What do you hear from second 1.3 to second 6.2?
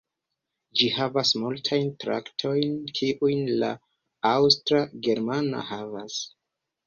multajn trajtojn, kiujn la Aŭstra-germana havas.